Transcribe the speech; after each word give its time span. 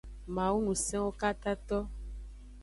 Mawu 0.35 0.57
ngusenwo 0.63 1.09
katato. 1.19 1.79